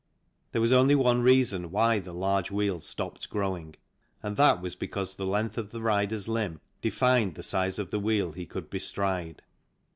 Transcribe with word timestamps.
There 0.51 0.61
was 0.61 0.71
only 0.71 0.95
one 0.95 1.21
reason 1.21 1.69
why 1.69 1.99
the 1.99 2.11
large 2.11 2.49
wheel 2.49 2.79
stopped 2.79 3.29
growing, 3.29 3.75
and 4.23 4.35
that 4.35 4.59
was 4.59 4.73
because 4.73 5.15
the 5.15 5.27
length 5.27 5.59
of 5.59 5.69
the 5.69 5.79
rider's 5.83 6.27
limb 6.27 6.59
defined 6.81 7.35
the 7.35 7.43
size 7.43 7.77
of 7.77 7.93
wheel 7.93 8.31
he 8.31 8.47
could 8.47 8.71
bestride. 8.71 9.43